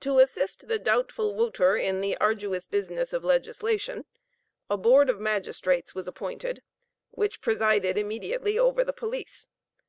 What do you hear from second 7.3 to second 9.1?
presided immediately over the